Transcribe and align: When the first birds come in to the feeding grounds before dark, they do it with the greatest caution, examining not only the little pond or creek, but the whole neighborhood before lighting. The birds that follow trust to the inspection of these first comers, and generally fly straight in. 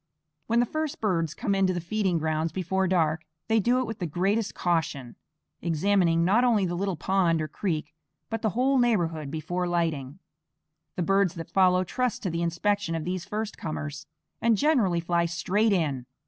When 0.47 0.59
the 0.61 0.65
first 0.65 0.99
birds 0.99 1.35
come 1.35 1.53
in 1.53 1.67
to 1.67 1.73
the 1.75 1.79
feeding 1.79 2.17
grounds 2.17 2.51
before 2.51 2.87
dark, 2.87 3.21
they 3.47 3.59
do 3.59 3.77
it 3.79 3.85
with 3.85 3.99
the 3.99 4.07
greatest 4.07 4.55
caution, 4.55 5.15
examining 5.61 6.25
not 6.25 6.43
only 6.43 6.65
the 6.65 6.73
little 6.73 6.95
pond 6.95 7.39
or 7.39 7.47
creek, 7.47 7.93
but 8.27 8.41
the 8.41 8.49
whole 8.57 8.79
neighborhood 8.79 9.29
before 9.29 9.67
lighting. 9.67 10.17
The 10.95 11.03
birds 11.03 11.35
that 11.35 11.51
follow 11.51 11.83
trust 11.83 12.23
to 12.23 12.31
the 12.31 12.41
inspection 12.41 12.95
of 12.95 13.03
these 13.05 13.25
first 13.25 13.59
comers, 13.59 14.07
and 14.41 14.57
generally 14.57 15.01
fly 15.01 15.27
straight 15.27 15.71
in. 15.71 16.07